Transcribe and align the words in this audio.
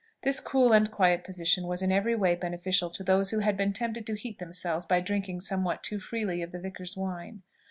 This 0.23 0.39
cool 0.39 0.73
and 0.73 0.89
quiet 0.89 1.23
position 1.23 1.67
was 1.67 1.83
in 1.83 1.91
every 1.91 2.15
way 2.15 2.33
beneficial 2.33 2.89
to 2.89 3.03
those 3.03 3.29
who 3.29 3.37
had 3.37 3.55
been 3.55 3.71
tempted 3.71 4.07
to 4.07 4.15
heat 4.15 4.39
themselves 4.39 4.83
by 4.83 4.99
drinking 4.99 5.41
somewhat 5.41 5.83
too 5.83 5.99
freely 5.99 6.41
of 6.41 6.51
the 6.51 6.59
vicar's 6.59 6.97
wine. 6.97 7.43